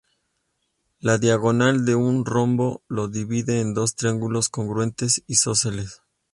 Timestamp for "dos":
3.75-3.93